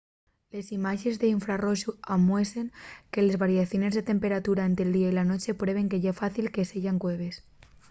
[0.53, 2.67] les imáxenes d’infrarroxu amuesen
[3.11, 6.69] que les variaciones de temperatura ente’l día y la nueche prueben que ye fácil que
[6.71, 7.35] seyan cueves